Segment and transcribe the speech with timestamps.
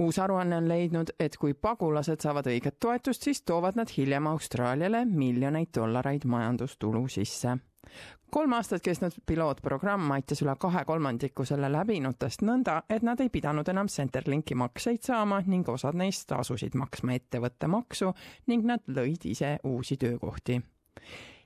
[0.00, 5.04] uus aruanne on leidnud, et kui pagulased saavad õiget toetust, siis toovad nad hiljem Austraaliale
[5.04, 7.58] miljoneid dollareid majandustulu sisse
[8.30, 13.68] kolm aastat kestnud pilootprogramm aitas üle kahe kolmandiku selle läbinutest nõnda, et nad ei pidanud
[13.68, 18.12] enam Centerlinki makseid saama ning osad neist asusid maksma ettevõtte maksu
[18.52, 20.60] ning nad lõid ise uusi töökohti.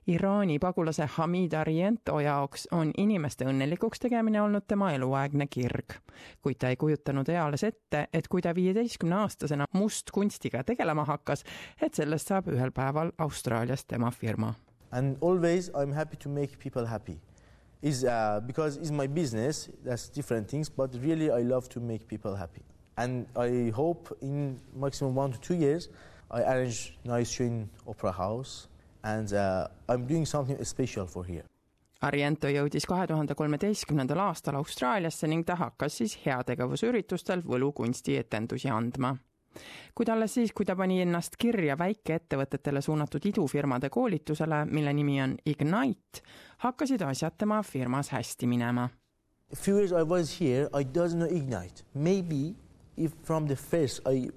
[0.07, 5.97] Iraani pagulase Hamid Ariento jaoks on inimeste õnnelikuks tegemine olnud tema eluaegne kirg.
[6.43, 11.45] kuid ta ei kujutanud eales ette, et kui ta viieteistkümne aastasena mustkunstiga tegelema hakkas,
[11.83, 14.55] et sellest saab ühel päeval Austraalias tema firma
[14.95, 17.19] and always I'm happy to make people happy.
[17.83, 19.69] Is uh, because it's my business.
[19.85, 22.63] That's different things, but really I love to make people happy.
[22.97, 25.89] And I hope in maximum one to two years,
[26.31, 28.69] I arrange nice show in Opera House,
[29.05, 31.45] and uh, I'm doing something special for here.
[32.05, 39.15] Ariento jõudis kahe tuhande kolmeteistkümnendal aastal Austraaliasse ning ta hakkas siis heategevusüritustel võlukunstietendusi andma
[39.95, 45.37] kuid alles siis, kui ta pani ennast kirja väikeettevõtetele suunatud idufirmade koolitusele, mille nimi on
[45.47, 46.25] Ignite,
[46.65, 48.89] hakkasid asjad tema firmas hästi minema.
[49.53, 51.85] A few years I was here, I doesn't know Ignite.
[51.95, 52.57] Maybe
[52.97, 54.29] if from the first I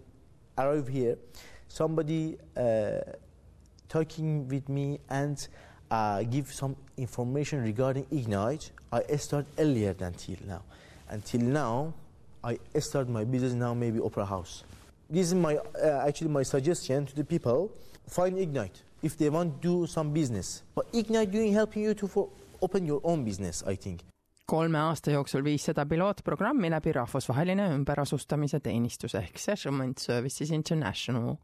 [0.58, 1.17] arrive here,
[1.67, 3.17] somebody uh,
[3.89, 5.47] talking with me and
[5.91, 10.63] uh, give some information regarding Ignite, I start earlier than till now.
[11.09, 11.94] Until now,
[12.44, 14.63] I start my business now, maybe Opera House.
[15.09, 17.71] this is my uh, actually my suggestion to the people
[18.07, 22.07] find ignite if they want to do some business but ignite doing helping you to
[22.07, 22.29] for,
[22.61, 24.01] open your own business i think
[24.48, 31.36] kolme aasta jooksul viis seda pilootprogrammi läbi rahvusvaheline ümberasustamise teenistus ehk Settlement Services International.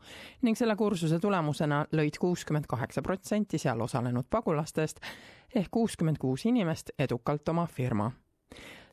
[0.42, 5.04] Ning selle kursuse tulemusena lõid kuuskümmend kaheksa protsenti seal osalenud pagulastest
[5.56, 8.12] ehk kuuskümmend kuus inimest edukalt oma firma.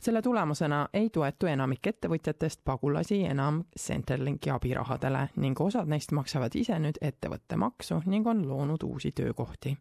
[0.00, 6.78] Selle tulemusena ei toetu enamik ettevõtjatest pagulasi enam Centerlinki abirahadele ning osad neist maksavad ise
[6.82, 9.76] nüüd ettevõtte maksu ning on loonud uusi töökohti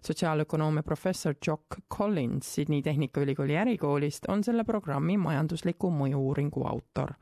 [0.00, 1.66] sotsiaalökonoomia professor Jock
[1.96, 7.12] Collins Sydney Tehnikaülikooli ärikoolist on selle programmi majandusliku mõju-uuringu autor.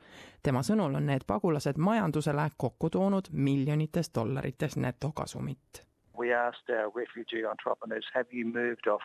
[0.43, 5.85] tema sõnul on need pagulased majandusele kokku toonud miljonites dollarites netokasumit.
[6.17, 9.03] We asked our refugee entrepreneurs, have you moved off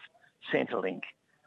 [0.53, 1.03] Centrelink?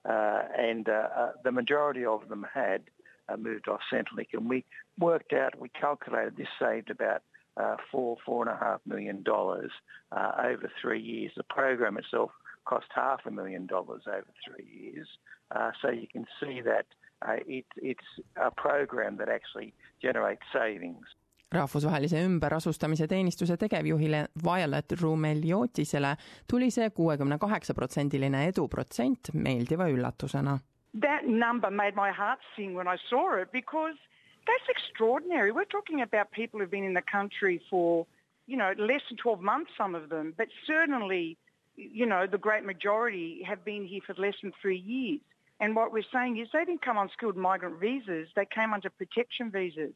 [0.07, 2.81] uh, and uh, uh, the majority of them had
[3.29, 4.27] uh, moved off Centrelink.
[4.33, 4.65] And we
[4.99, 7.23] worked out, we calculated this saved about
[7.57, 9.71] uh, four, four and a half million dollars
[10.11, 11.31] uh, over three years.
[11.35, 12.31] The program itself
[12.65, 15.07] cost half a million dollars over three years.
[15.55, 16.85] Uh, so you can see that
[17.27, 21.05] uh, it, it's a program that actually generates savings.
[21.53, 26.17] rahvusvahelise ümberasustamise teenistuse tegevjuhile Violet Rumeliotisele
[26.49, 30.57] tuli see kuuekümne kaheksa protsendiline eduprotsent meeldiva üllatusena.
[31.01, 33.99] That number made my heart sing when I saw it because
[34.45, 35.51] that's extraordinary.
[35.51, 38.05] We're talking about people who've been in the country for,
[38.47, 41.37] you know, less than 12 months, some of them, but certainly,
[41.75, 45.21] you know, the great majority have been here for less than three years.
[45.59, 48.89] And what we're saying is they didn't come on skilled migrant visas, they came under
[48.89, 49.93] protection visas.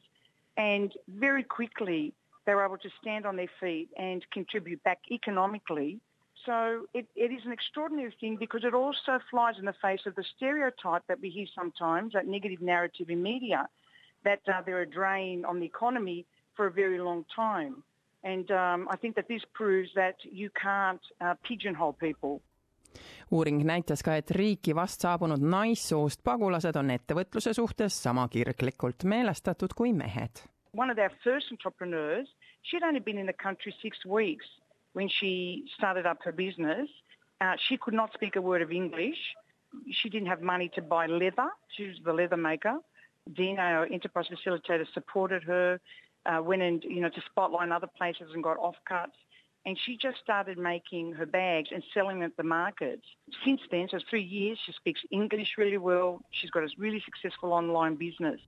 [0.56, 2.14] And very quickly,
[2.46, 6.00] they were able to stand on their feet and contribute back economically.
[6.46, 10.16] So it, it is an extraordinary thing because it also flies in the face of
[10.16, 13.68] the stereotype that we hear sometimes, that negative narrative in media,
[14.24, 17.84] that uh, they're a drain on the economy for a very long time.
[18.24, 22.42] And um, I think that this proves that you can't uh, pigeonhole people.
[23.32, 29.76] uuring näitas ka, et riiki vast saabunud naissoost pagulased on ettevõtluse suhtes sama kirglikult meelestatud
[29.78, 30.44] kui mehed.
[30.74, 32.28] One of our first entrepreneurs,
[32.64, 34.46] she'd only been in the country six weeks
[34.94, 36.90] when she started up her business.
[37.42, 39.20] Uh, she could not speak a word of English.
[39.92, 41.50] She didn't have money to buy leather.
[41.76, 42.78] She was the leather maker.
[43.34, 45.80] Dean, our enterprise facilitator, supported her,
[46.26, 49.18] uh, went and, you know, to spotlight other places and got offcuts.
[49.68, 53.06] and she just started making her bags and selling them at the markets.
[53.44, 56.20] Since then, so three years, she speaks English really well.
[56.32, 58.42] She's got a really successful online business.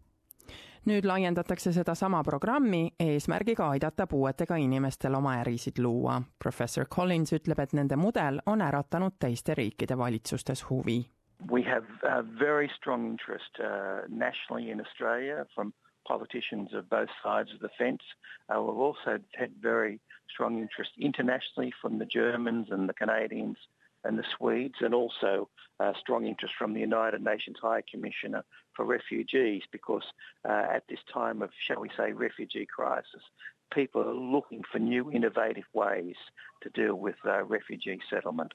[0.85, 6.21] nüüd laiendatakse sedasama programmi eesmärgiga aidata puuetega inimestel oma ärisid luua.
[6.43, 11.05] professor Collins ütleb, et nende mudel on äratanud teiste riikide valitsustes huvi.
[11.47, 15.73] We have a very strong interest uh, nationally in Australia from
[16.07, 18.01] politicians of both sides of the fence.
[18.49, 19.99] Uh, we've also had very
[20.29, 23.57] strong interest internationally from the Germans and the Canadians
[24.03, 25.49] and the Swedes, and also
[25.79, 28.43] uh, strong interest from the United Nations High Commissioner
[28.73, 30.03] for Refugees, because
[30.47, 33.21] uh, at this time of, shall we say, refugee crisis,
[33.73, 36.15] people are looking for new innovative ways
[36.63, 38.53] to deal with uh, refugee settlement.